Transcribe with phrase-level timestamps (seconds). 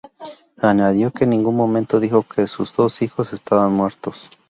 [0.57, 4.31] Añadió que en ningún momento dijo que sus dos hijos estaban muertos.